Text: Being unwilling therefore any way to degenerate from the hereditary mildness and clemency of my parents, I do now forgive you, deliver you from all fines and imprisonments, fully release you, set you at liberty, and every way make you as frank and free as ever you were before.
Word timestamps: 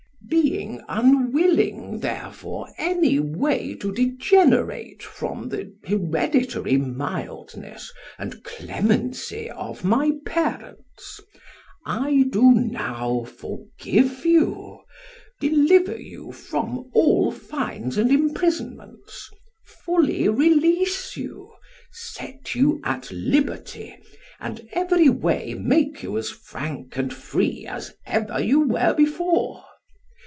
Being 0.29 0.81
unwilling 0.87 1.99
therefore 1.99 2.69
any 2.77 3.19
way 3.19 3.75
to 3.75 3.91
degenerate 3.91 5.03
from 5.03 5.49
the 5.49 5.73
hereditary 5.83 6.77
mildness 6.77 7.91
and 8.17 8.41
clemency 8.45 9.49
of 9.49 9.83
my 9.83 10.13
parents, 10.25 11.19
I 11.85 12.27
do 12.29 12.53
now 12.53 13.25
forgive 13.25 14.25
you, 14.25 14.79
deliver 15.41 15.97
you 15.97 16.31
from 16.31 16.89
all 16.93 17.33
fines 17.33 17.97
and 17.97 18.09
imprisonments, 18.09 19.29
fully 19.85 20.29
release 20.29 21.17
you, 21.17 21.51
set 21.91 22.55
you 22.55 22.79
at 22.85 23.11
liberty, 23.11 23.97
and 24.39 24.65
every 24.71 25.09
way 25.09 25.55
make 25.55 26.01
you 26.01 26.17
as 26.17 26.29
frank 26.29 26.95
and 26.95 27.13
free 27.13 27.67
as 27.67 27.93
ever 28.05 28.39
you 28.39 28.61
were 28.61 28.93
before. 28.93 29.65